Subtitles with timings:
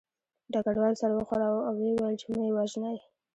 [0.53, 2.97] ډګروال سر وښوراوه او ویې ویل چې مه یې وژنئ